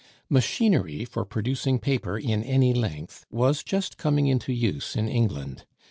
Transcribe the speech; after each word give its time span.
Machinery 0.31 1.05
for 1.05 1.23
producing 1.25 1.77
paper 1.77 2.17
in 2.17 2.43
any 2.43 2.73
length 2.73 3.27
was 3.29 3.61
just 3.61 3.99
coming 3.99 4.25
into 4.25 4.51
use 4.51 4.95
in 4.95 5.07
England. 5.07 5.63